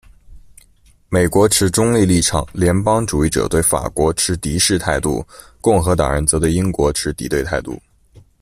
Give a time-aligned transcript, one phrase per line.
[1.09, 5.23] 美国持中立立场，联邦主义者对法国持敌视态度，
[5.61, 7.79] 共和党人则对英国持敌对态度。